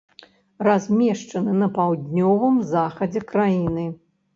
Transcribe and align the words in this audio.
Размешчаны 0.67 1.55
на 1.61 1.69
паўднёвым 1.77 2.59
захадзе 2.75 3.27
краіны. 3.33 3.91